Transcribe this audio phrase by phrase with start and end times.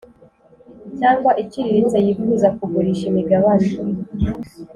[0.99, 3.67] cyangwa iciriritse yifuza kugurisha Imigabane